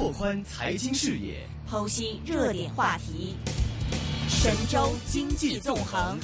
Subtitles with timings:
[0.00, 3.36] 拓宽财经视野，剖析热点话题，
[4.30, 6.18] 神州经济纵横。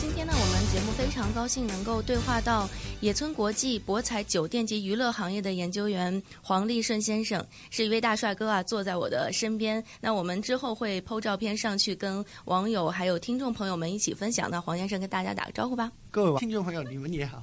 [0.00, 2.68] 今天呢，我们节目非常高兴能够对话到
[3.00, 9.82] 野村国际博彩酒店及娱乐行业的研究员黄立顺先生，是一位大帅哥啊，坐在我的身边。
[10.00, 14.50] 那我们之后会剖照片上去，跟网友还有听众朋友们一起分享。
[14.50, 15.92] 那黄先生跟大家打个招呼吧。
[16.10, 17.42] 各位听众朋友，你们也好。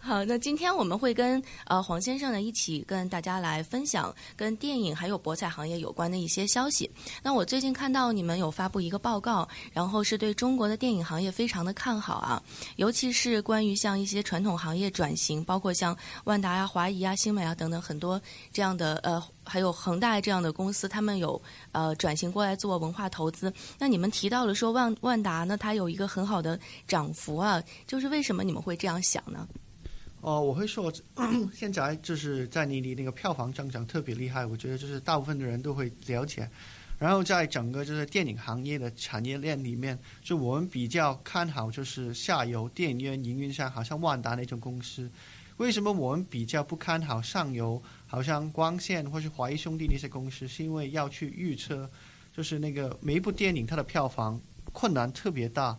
[0.00, 6.90] 好，那今天我们会跟呃黄先生呢一起跟大家来分享跟电影还有博彩行业有关的一些消息。
[7.22, 12.42] 那我最近看到你们有发布一个报告，然后是对中国的电影行业非常的看好啊，
[12.76, 15.94] 尤其是关于像一些传统行业转型，包括像
[16.24, 18.20] 万达呀、华谊啊、新美啊等等很多
[18.50, 21.40] 这样的呃，还有恒大这样的公司，他们有
[21.72, 23.52] 呃转型过来做文化投资。
[23.78, 29.46] 那你们提到了说万万达呢，它有一个很好的涨幅啊，就是为什么你们会这样想呢？
[30.28, 30.92] 哦，我会说，
[31.54, 36.46] 现在就是在内地那个票房增长特别厉害，我觉得就是大部分的人都会了解。
[36.98, 45.10] 然后在整个就是电影行业的产业链里面，就我们比较看好就是下游电影院营运商，好像万达那种公司。
[45.56, 50.46] 为什么我们比较不看好上游，好像光线或是华谊兄弟那些公司？
[50.46, 51.88] 是因为要去预测，
[52.36, 54.38] 就是那个每一部电影它的票房
[54.74, 55.74] 困难特别大。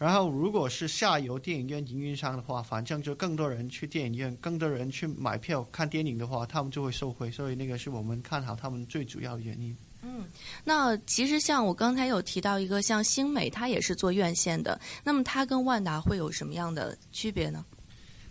[0.00, 7.30] 然后，如果是下游电影院营运商的话，反正就更多人去电影院，更多人去买票看电影的话，他们就会受惠。
[7.30, 9.76] 所以，那个是我们看好他们最主要的原因。
[10.00, 10.24] 嗯，
[10.64, 14.80] 那其实像我刚才有提到一个，像星美，它也是做院线的。
[15.04, 17.62] 那么，它跟万达会有什么样的区别呢？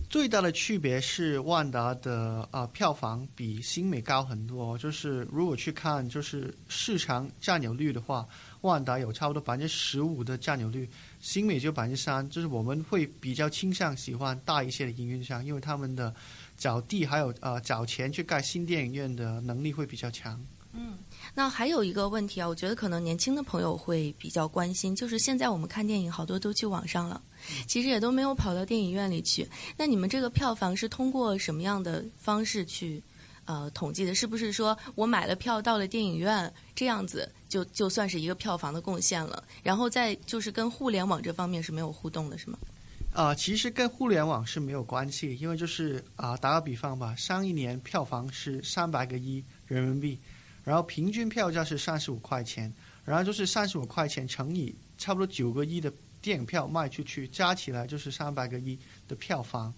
[0.10, 4.76] 最大的区别是万达的啊票房比星美高很多。
[4.80, 8.28] 就是如果去看就是市场占有率的话，
[8.62, 10.90] 万达有差不多百分之十五的占有率。
[11.22, 16.12] 新美就百分之三，就是我们会比较倾向喜欢大一些的营运商，因为他们的
[16.58, 20.44] 找地还有呃找钱去盖新电影院的能力会比较强。
[20.74, 20.94] 嗯，
[21.34, 27.22] 那还有一个问题啊，我觉得可能年轻的朋友会比较关心，就是现在我们看电影好多都去网上了，
[27.68, 29.48] 其实也都没有跑到电影院里去。
[29.78, 33.02] 那你们这个票房是通过什么样的方式去？
[33.46, 39.44] 呃，统计的是不是说我买了票到了电影院这样子就就算是一个票房的贡献了？
[39.64, 42.60] 然后再就是跟互联网这方面是没有互动的，是吗？
[43.12, 50.20] 啊，其实跟互联网是没有关系，因为就是啊，打个比方吧，上一年票房是三百个亿人民币，
[50.64, 58.78] 然后平均票价是三十五块钱，然后就是三十五块钱乘以差不多九个亿的电影票卖出去，加起来就是三百个亿
[59.08, 59.74] 的票房，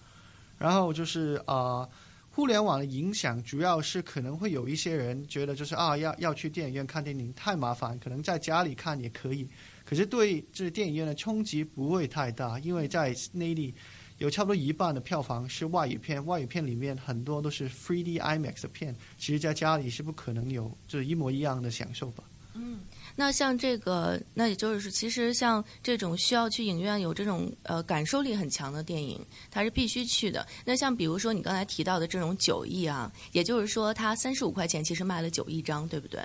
[0.58, 1.88] 然后就是啊。
[2.34, 9.46] 互联网的影响主要是可能会有一些人觉得就是啊要要去电影院看电影太麻烦，可能在家里看也可以。
[9.84, 13.76] 可是对这电影院的冲击不会太大，因为在内地
[14.22, 22.24] 有差不多一半的票房是外语片，外语片里面很多都是 3D IMAX 的片，其实在家里是不可能有就是一模一样的享受吧。
[22.54, 22.82] 嗯。
[23.16, 30.46] 那像这个，那也就是其实像这种需要去影院有这种呃感受力很强的电影，它是必须去的。
[30.64, 36.22] 那像比如说你刚才提到的这种九亿啊，也就是说它三十五块钱其实卖了九亿张，对不对？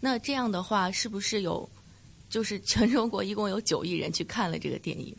[0.00, 1.68] 那这样的话，是不是有
[2.28, 5.14] 就是全中国一共有九亿人去看了这个电影？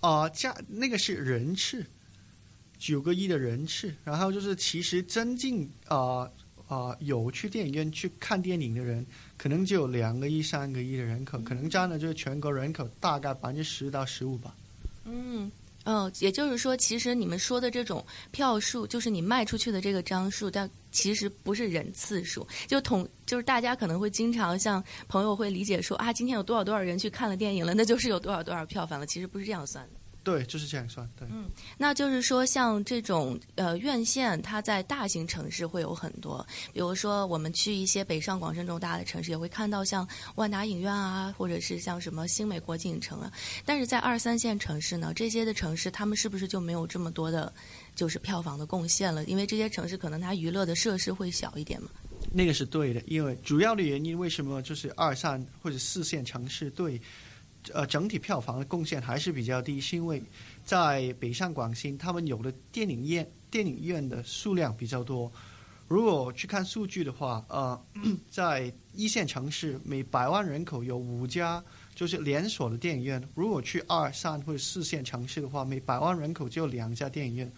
[0.00, 1.84] 啊，加那个是人次，
[2.78, 6.30] 九个亿的人次，然后就是其实真正啊
[6.68, 9.06] 啊有去电影院去看电影的人。
[9.36, 14.54] 可能就有两个亿、三个亿的人口，可能占了就是全国人口大概百分之十到十五吧。
[15.06, 15.50] 嗯，
[15.84, 22.46] 嗯，也就是说，其实你们说的这种票数，就是你卖出去的这个张数，但其实不是人次数。
[22.66, 29.06] 就统，就是大家可能会经常像朋友会理解说啊，今天有多少多少人去看了电影了，那就是有多少多少票房了。
[29.06, 29.99] 其实不是这样算的。
[30.22, 31.08] 对，就是这样算。
[31.18, 31.46] 对，嗯，
[31.78, 43.32] 那就是说，像这种呃院线，它在大型城市会有很多，比如说我们去一些北上广深这种大的城市，也会看到像万达影院啊，或者是像什么新美国际影城啊。
[43.64, 47.52] 但是在二三线城市呢，这些的城市，他们是不是就没有这么多的，
[47.94, 49.24] 就是票房的贡献了？
[49.24, 51.88] 因为这些城市可能它娱乐的设施会小一点嘛。
[52.30, 57.00] 那个是对的，因为主要的原因，为什么就是二三或者四线城市对？
[57.72, 60.22] 呃，整体票房的贡献还是比较低，是因为
[60.64, 65.30] 在北上广深，他们有的电影院电影院的数量比较多。
[65.88, 67.80] 如果去看数据的话，呃，
[68.30, 71.62] 在一线城市每百万人口有五家
[71.94, 77.52] 就是连锁的电影院；如果去二三或者四线城市的话，每百万人口就有两家电影院。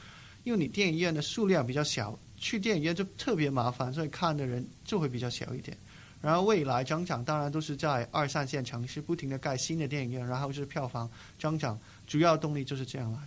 [0.45, 5.77] 因为你电影院的数量比较小，去电影院就特别麻烦，所以看的人就会比较小一点。
[6.23, 13.19] 然后未来增长当然都是在二三线城市不停的盖新的电影院，然后就是票房增长，主要动力就是这样来。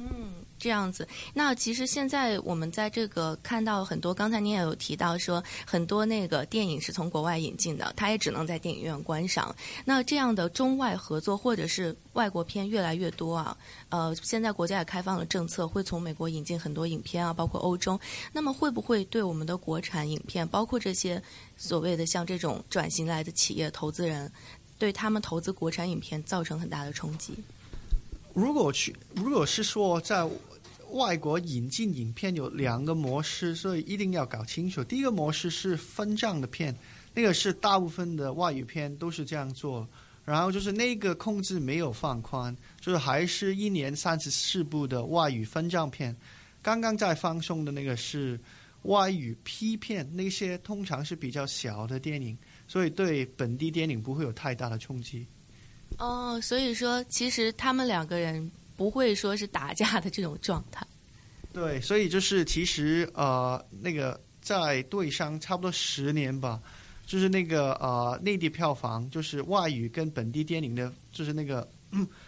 [0.00, 1.06] 嗯，这样子。
[1.34, 9.54] 那其实现在我们在这个看到很多，刚才您也有提到说，很多那个电影是从国外引进的，它也只能在电影院观赏。
[9.84, 13.56] 那这样的中外合作或者是外国片越来越多啊。
[13.88, 17.98] 呃，现在国家也开放了政策，会从美国引进很多影片啊，包括欧洲。
[18.32, 21.20] 那么会不会对我们的国产影片，包括这些
[21.56, 24.30] 所谓的像这种转型来的企业投资人，
[24.78, 27.34] 对他们投资国产影片造成很大的冲击？
[28.34, 30.28] 如果去，如果是说在
[30.90, 34.82] 外国引进影片有两个模式，所以一定要搞清楚。
[34.82, 36.74] 第一个模式是分账的片，
[37.12, 39.86] 那个是大部分的外语片都是这样做。
[40.24, 46.14] 然后就是那个控制没有放宽，就是还是一年三十四部的外语分账片。
[46.60, 48.38] 刚刚在放送的那个是
[48.82, 52.36] 外语批片，那些通常是比较小的电影，
[52.66, 55.26] 所以对本地电影不会有太大的冲击。
[55.96, 60.86] 哦，所以说其实他们两个人不会说是打架的这种状态。
[61.52, 66.60] 对，所以就是其实呃，那个在对商差不多十年吧。
[67.06, 71.66] 就是那个呃，内地票房就是外语跟本地电影的，就是那个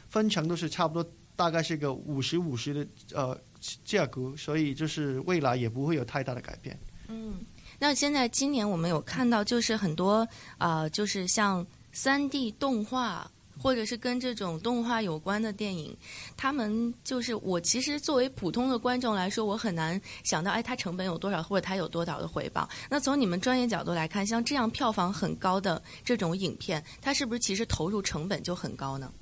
[0.09, 3.39] 分成都是差不多，大概是个五十五十的呃
[3.85, 6.81] 价格，所以就是未来也不会有太大的改变。
[7.09, 7.45] 嗯，
[7.79, 13.31] 那现在今年我们有看到，就是很多啊，就是像三 D 动画。
[13.61, 15.95] 或者是跟这种动画有关的电影，
[16.37, 22.67] 他们就是我其实作为普通的观众来说，我很难想到，哎，它成本有多少，或者它有多少的回报。
[22.89, 29.13] 那从你们专业角度来看，像这样票房很高的这种影片，它是不是其实投入成本就很高呢？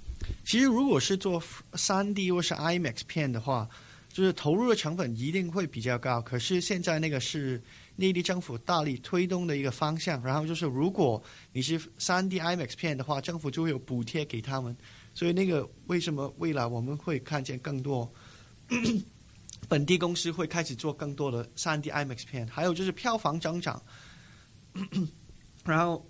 [0.44, 1.42] 其实，如果是做
[1.74, 3.68] 三 D 或是 IMAX 片的话，
[4.18, 6.20] 就是投入的成本一定会比较高。
[6.20, 7.62] 可是现在那个是。
[8.00, 11.20] 内地政府大力推动的一个方向，然后就是如果
[11.52, 14.76] 你是三 D IMAX 片的话，政府就会有补贴给他们。
[15.12, 18.08] 所以那个为什么未来我们会看见更多
[19.68, 22.46] 本地公司会开始做更多的三 D IMAX 片？
[22.46, 23.82] 还有就是票房增长，
[25.66, 26.08] 然后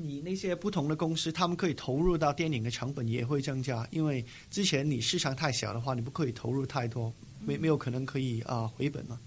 [0.00, 7.12] 你那些不同的公司，他们可以投入到电影的成本也会增加，因为之前你市场太小的话，你不可以投入太多，
[7.44, 9.18] 没没有可能可以啊回本嘛。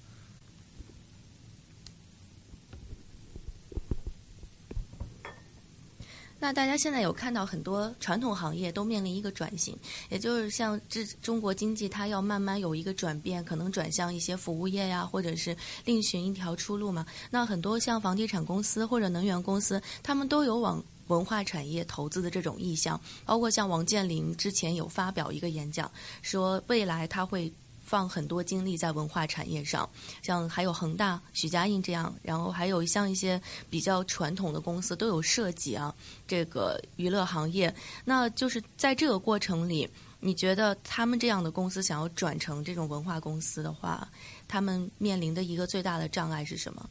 [6.42, 9.78] 那大家现在有看到很多传统行业都面临一个转型，
[10.10, 15.56] 也就是像这中国经济它要慢慢有一个转变，可能转向一些服务业呀，或者是
[15.86, 17.06] 另寻一条出路嘛。
[17.30, 25.92] 那很多像房地产公司或者能源公司，他们都有往文化产业投资的这种意向，包括像王健林之前有发表一个演讲，
[26.24, 27.54] 说未来他会。
[27.92, 29.90] 放很多精力在文化产业上，
[30.22, 33.40] 像还有恒大、许家印这样，然后还有像一些
[33.70, 35.94] 比较传统的公司都有涉及啊，
[36.26, 37.74] 这个娱乐行业。
[38.06, 39.86] 那就是在这个过程里，
[40.22, 44.08] 你觉得他们这样的公司想要转成这种文化公司的话，
[44.48, 46.90] 他们面临的一个最大的障碍是什么？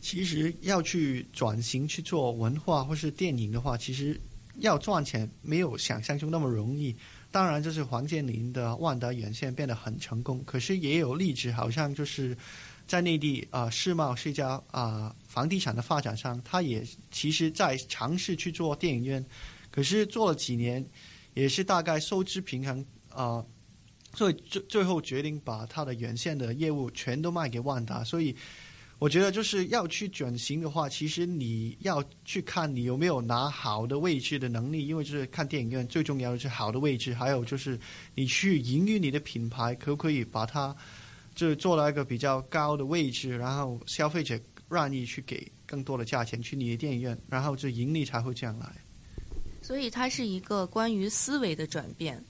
[0.00, 4.20] 其实要去转型去做文化或是电影的话，其实
[4.60, 6.94] 要赚钱没有想象中那么容易。
[7.32, 12.36] 当然，就是黄建林的万达院线变得很成功，可是也有例子，好像就是
[12.86, 19.24] 在内地啊，世贸是一家啊房地产的发展商，他也其实在尝试去做电影院，
[19.70, 20.84] 可是做了几年，
[21.34, 23.44] 也是大概收支平衡啊，
[24.14, 28.36] 所以最最后决定把他的原线的业务全都卖给万达，所以。
[29.02, 37.76] 我觉得就是要去转型的话，其实你要去看你有没有拿好的位置的能力，因为就是看电影院最重要的是好的位置，还有就是
[38.14, 40.72] 你去营运你的品牌，可不可以把它
[41.34, 44.38] 就做到一个比较高的位置，然后消费者
[44.70, 48.72] 愿意去给更多的价钱去你的电影院，然后就盈利才会这样来。
[49.62, 52.24] 所以它是一个关于思维的转变，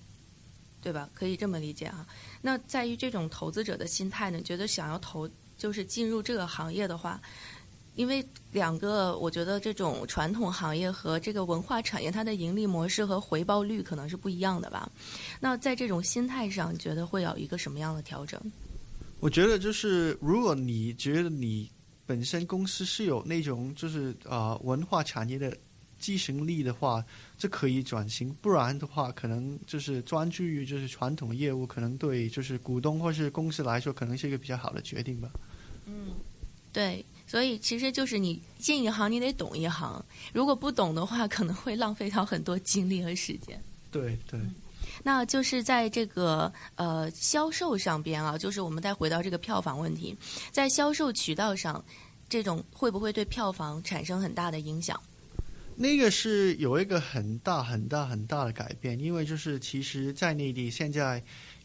[0.80, 1.10] 对吧？
[1.12, 2.06] 可以这么理解啊。
[2.40, 4.40] 那在于这种投资者的心态呢？
[4.40, 5.28] 觉得想要投。
[5.62, 7.22] 就是进入这个行业的话，
[7.94, 14.90] 因为两个，我觉得这种传统行业和这个文化产业，它的盈利模式和回报率可能是不一样的吧。
[15.38, 18.40] 那在这种心态上，你觉得会有一个什么样的调整？
[19.20, 21.70] 我觉得就是，如果你觉得你
[22.06, 25.56] 本身公司是有那种就是啊文化产业的
[26.00, 27.04] 继承力的话，
[27.38, 35.30] 这可以转型；不然的话，可能就是专注于就是传统业务，可能对就是股东或是公司来说，可能是一个比较好的决定吧。
[35.86, 36.14] 嗯，
[36.72, 40.04] 对，所以其实就是你进一行，你得懂一行。
[40.32, 43.60] 如果不懂的话，可能会浪费掉很多精力和时间。
[43.90, 44.40] 对对，
[45.02, 50.16] 那就是在这个呃销售上边啊，就是我们再回到这个票房问题，
[50.50, 51.84] 在销售渠道上，
[52.28, 54.98] 这种会不会对票房产生很大的影响？
[55.74, 61.22] 那个是有一个很大很大很大的改变，因为就是其实，在内地现在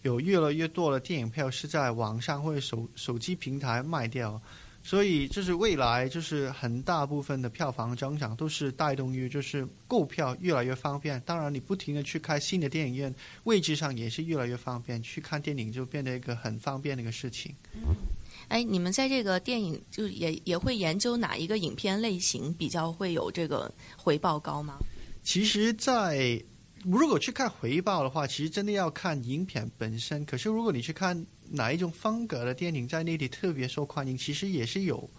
[0.07, 4.41] 有越来越多的电影票是在网上或者手手机平台卖掉，
[4.81, 11.21] 所以就是未来就是很大部分的票房增长都是带动于就是购票越来越方便。
[11.25, 17.53] 当然，你不停的去开新的电影院，位置上也是越来越方便，去看电影就变得一个很方便的一个事情。
[18.47, 24.77] 哎，你们在这个电影就也也会研究哪一个影片类型比较会有这个回报高吗？
[25.21, 26.41] 其实，在
[26.84, 30.24] 如果去看回报的话，其实真的要看影片本身。
[30.25, 35.10] 可是，如果你去看哪一种风格的电影在内地特别受欢迎，其实也是有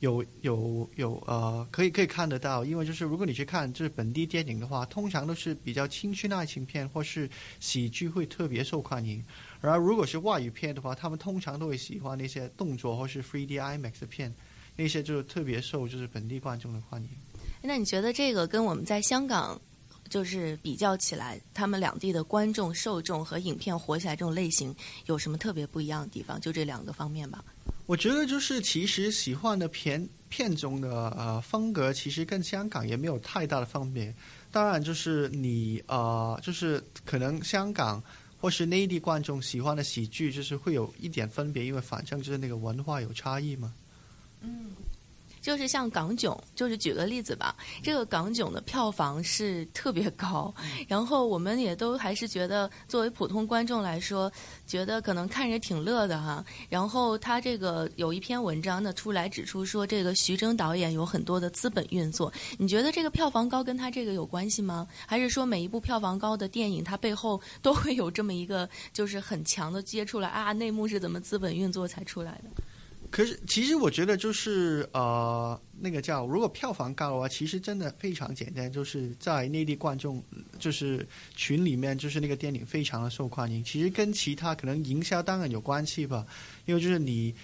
[0.00, 2.64] 有有有呃，可以可以看得到。
[2.64, 7.28] 因为就是如果你去看就是本地电影的话，通常都是比较青春爱情片或是
[7.60, 9.22] 喜剧会特别受欢迎。
[9.60, 14.34] 然后，如果是外语片的话，他们通常都会喜欢那些动作或是 3D IMAX 的片，
[14.76, 17.08] 那些就特别受就是本地观众的欢迎。
[17.60, 19.60] 那你觉得这个跟我们在香港
[20.12, 24.76] 就是比较起来，他们两地的观众受众和影片火起来这种类型
[25.06, 26.38] 有什么特别不一样的地方？
[26.38, 27.42] 就这两个方面吧。
[27.86, 34.14] 我觉得就是其实喜欢的片片中的呃风格，其实跟香港也没有太大的分别。
[34.50, 38.02] 当然，就是你呃，就是可能香港。
[38.42, 43.72] 或是内地观众喜欢的喜剧，就是会有一点分别，因为反正就是那个文化有差异嘛。
[44.40, 44.72] 嗯。
[45.42, 50.54] 就是像港囧，就是举个例子吧，这个港囧的票房是特别高，
[50.88, 54.32] 然后我们也都还是觉得，作为普通观众来说，
[54.66, 56.42] 觉得可能看着挺乐的哈。
[56.68, 62.32] 然后他这个有一篇文章呢出来指出说，这个徐峥导演有很多的资本运作。
[62.56, 64.86] 你觉得这个票房高跟他这个有关系吗？
[65.06, 70.52] 还是说每一部票房高的电影，它背后 都会有这么一个就是很强的接出来啊？
[70.52, 72.62] 内幕是怎么资本运作才出来的？
[73.12, 80.24] 可是，其实我觉得就是呃，那个叫如果票房高的话，其实真的非常简单，就是在内地观众
[80.58, 83.62] 就是群里面，就是那个电影非常的受欢迎。
[83.62, 86.26] 其实跟其他可能营销当然有关系吧，
[86.64, 87.34] 因为就是你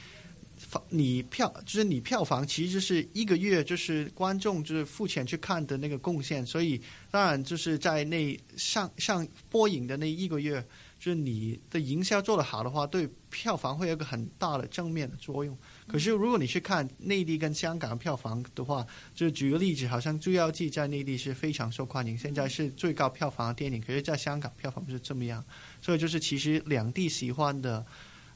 [0.88, 10.66] 你票就是你票房其实是一个月就是观众就是付钱去看的那个贡献，所以当然就是在那上上播影的那一个月。
[10.98, 15.56] 就是你的营销做得好的话，对票房会有个很大的正面的作用。
[15.86, 25.44] 可是如果你去看内地跟香港票房的话，就举个例子，好像《捉妖记》在内地是非常受欢迎，现在是最高票房的电影，可是在香港票房不是这么样。
[25.80, 27.84] 所以就是其实两地喜欢的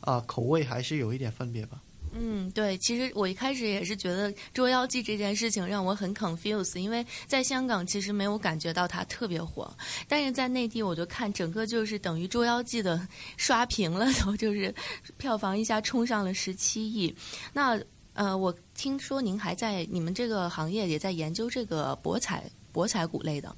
[0.00, 1.83] 啊口味还是有一点分别吧。
[2.14, 9.75] 嗯，对，其实我一开始也是觉得《捉妖记》这件事情让我很 confused，因为在香港其实没有感觉到它特别火，
[10.07, 14.75] 但是在内地我就看整个就是等于《捉妖记》的 刷屏了，都就是
[15.16, 17.14] 票房一下冲上了十七亿。
[17.54, 17.81] 那
[18.12, 23.57] 呃，我听说您还在你们这个行业也在研究这个博彩博彩股类的。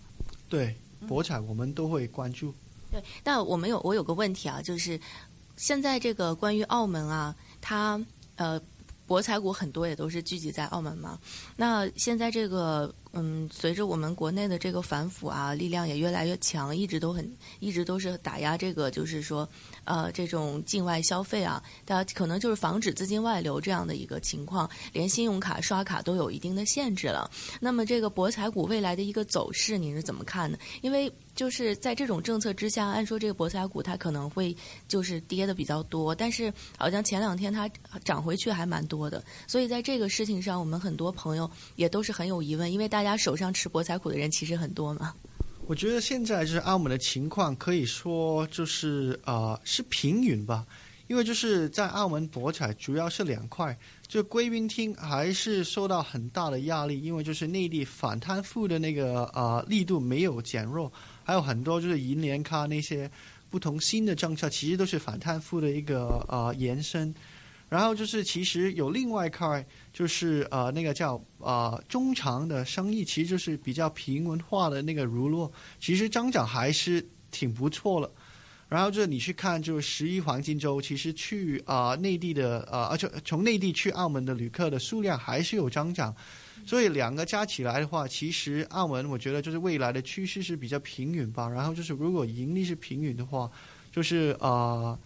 [0.49, 0.77] 对，
[1.09, 2.55] 博彩我们都会关注。
[2.93, 5.01] 对，那我们有我有个问题啊，就是
[5.57, 8.01] 现在这个关于澳门啊，它。
[8.37, 8.61] 呃，
[9.07, 11.19] 博彩股很多也都是聚集在澳门嘛。
[11.57, 19.49] 那现在这个，嗯，随着我们国内的这个反腐啊，力量也越来越强，一直都很，一直都是打压这个，就是说。
[19.87, 27.31] 呃，这种境外消费啊，大家可能就是防止资金外流这样的一个情况，连信用卡刷卡都有一定的限制了。
[27.61, 30.57] 那么，这个博彩股未来的一个走势，您是怎么看呢？
[30.81, 37.69] 因为就是在这种政策之下，按说这个博彩股它可能会就是跌的比较多，但是好像前两天它
[38.05, 39.23] 涨回去还蛮多的。
[39.47, 45.13] 所以在这个事情上，我们很多朋友也都是很有疑问，因为大家手上持博彩股的人其实很多嘛。
[45.67, 50.67] 我觉得现在就是澳门的情况，可以说就是呃是平允吧，
[51.07, 53.75] 因为就是在澳门博彩主要是两块，
[54.07, 60.93] 就贵宾厅还是受到很大的压力，因为就是内地反贪腐的那个呃力度没有减弱，
[61.25, 63.11] 还有很多就是银联卡那些
[63.51, 67.13] 不同新的政策，其实都是反贪腐的一个呃延伸。
[67.71, 75.51] 然后就是，其实有另外一块，就是呃，那个叫呃中长的生意，其实就是比较平稳化的那个如落，
[75.81, 78.09] 其实增长还是挺不错了。
[78.69, 86.15] 然后就是你去看，就是十一黄金周，其实去啊内地的呃，而且从内地去澳门的旅客的数量还是有增长。
[86.67, 91.49] 所以两个加起来的话，其实澳门我觉得就是未来的趋势是比较平稳吧。
[91.49, 93.51] 然后就是如果盈利是平稳的话，
[93.93, 94.99] 就是呃。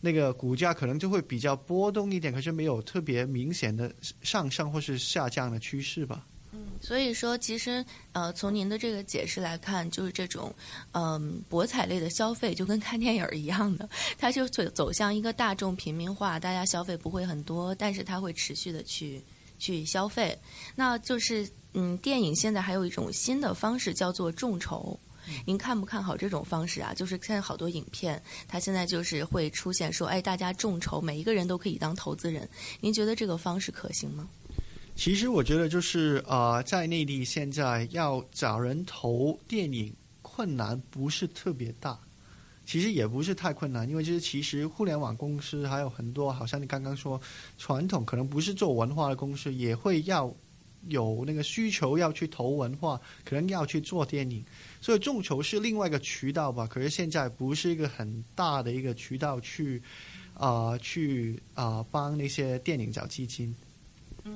[0.00, 6.26] 那个股价可能就会比较波动一点，可是没有特别明显的上升或是下降的趋势吧。
[6.52, 7.82] 嗯，所以说其实
[8.12, 10.54] 呃，从您的这个解释来看，就是这种
[10.92, 19.22] 嗯博彩类的消费就跟看电影一样的，它就走走向一个大众平民化，大家消费不会很多，但是它会持续的去
[19.58, 20.38] 去消费。
[20.74, 24.98] 那就是嗯，电影现在还有一种新的方式叫做众筹。
[25.46, 26.92] 您看不看好这种方式啊？
[26.94, 32.46] 就是现在好多影片，它现在就是会出现说，哎，大家众筹，每一个人都可以当投资人。
[32.80, 34.28] 您觉得这个方式可行吗？
[34.94, 41.98] 其实我觉得就是呃，在内地现在要找人投电影困难不是特别大，
[42.66, 47.20] 其实也不是太困难，因为就是其实互联网公司还有很多，好像你刚刚说
[47.58, 50.34] 传统可能不是做文化的公司，也会要
[50.88, 54.44] 有那个需求要去投文化，可能要去做电影，
[54.80, 56.66] 所以众筹是另外一个渠道吧。
[56.66, 59.82] 可是现在不是一个很大的一个渠道去
[60.34, 63.54] 啊、去啊、帮那些电影找基金。
[64.24, 64.32] 嗯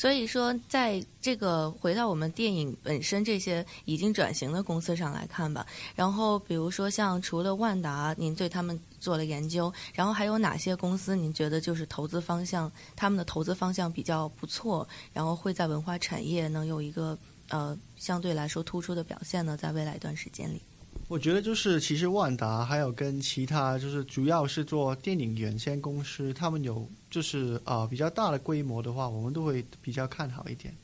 [0.00, 17.18] 所以说，在这个回到我们电影本身这些已经转型的公司上来看吧，然后比如说像除了万达，您对他们做了研究，然后还有哪些公司您觉得就是投资方向，他们的投资方向比较不错，然后会在文化产业能有一个
[17.50, 19.54] 呃相对来说突出的表现呢？
[19.54, 20.62] 在未来一段时间里，
[21.08, 30.74] 我觉得就是，其实万达还有跟其他就是主要是做电影原先公司，他们有就是呃比较大的规模的话，我们都会比较看好一点。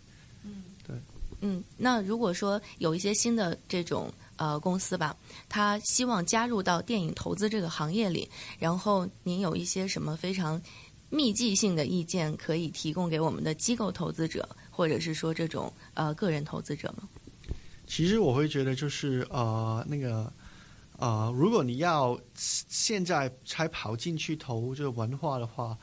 [0.44, 0.96] 嗯，对。
[1.42, 5.14] 嗯那如果说有一些新的这种呃公司吧，
[5.48, 8.28] 他希望加入到电影投资这个行业里，
[8.58, 10.60] 然后您有一些什么非常
[11.10, 17.06] 密集性的意见可以提供给我们的机构投资者，或者是说这种呃个人投资者吗？
[17.86, 20.32] 其实我会觉得就是呃那个
[20.98, 25.76] 呃，如果你要现在才跑进去投这个文化的话，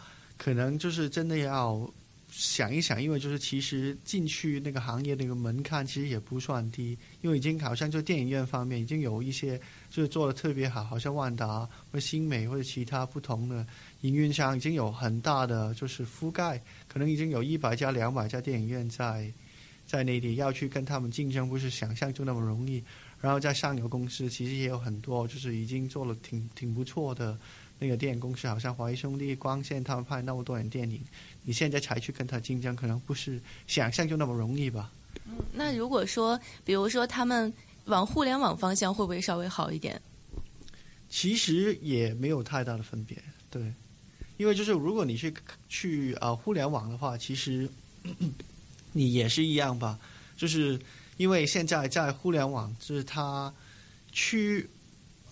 [0.44, 1.90] 可能就是真的要
[2.30, 9.58] 想一想，因为就是其实进去那个行业那个门槛其实也不算低，因为已经好像就电影院方面已经有一些
[9.90, 13.66] 就是做的特别好，好像万达或新美或者其他不同的
[14.02, 19.32] 营运商已经有很大的就是覆盖，可能已经有一百家、两百家电影院在
[19.88, 22.84] 在内地要去跟他们竞争，不是想象中那么容易。
[23.22, 27.40] 然后在上游公司其实也有很多，就是已经做了挺挺不错的
[27.84, 31.02] 那个电影公司，好像华谊兄弟、光线他们拍那么多年电影，
[31.44, 34.90] 你现在才去跟他竞争，可能不是想象就那么容易吧？
[35.52, 37.54] 那如果说，比如说他们
[37.86, 40.02] 往互联网方向，会不会稍微好一点？
[41.10, 43.62] 其实也没有太大的分别，对，
[44.38, 45.34] 因为就是如果你去
[45.68, 47.70] 去啊、呃互联网的话，其实
[48.94, 50.00] 你也是一样吧，
[50.38, 50.80] 就是
[51.18, 53.54] 因为现在在互联网，就是它
[54.12, 54.70] 去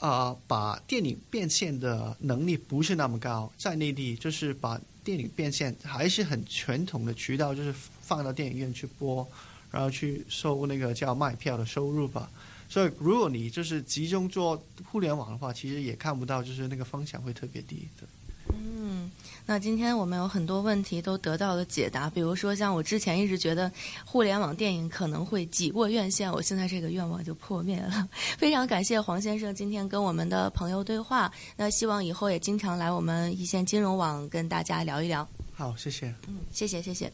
[0.02, 9.26] 啊、把电影变现的能力不是那么高，在内地就是把电影变现还是很传统的渠道，就是放到电影院去播，
[9.72, 12.30] 然后去收那个叫卖票的收入吧。
[12.68, 18.08] 所以，如果你就是集中做互联网的话，其实也看不到，就是那个方向会特别低的。
[18.54, 18.90] 嗯，
[19.45, 23.71] 那今天我们有很多问题都得到了解答，比如说像我之前一直觉得
[24.06, 28.08] 互联网电影可能会挤过院线，我现在这个愿望就破灭了。
[28.38, 35.27] 非常感谢黄先生今天跟我们的朋友对话，那希望以后也经常来我们一线金融网跟大家聊一聊。
[35.54, 36.13] 好，谢谢。
[36.27, 37.12] 嗯，谢谢谢谢。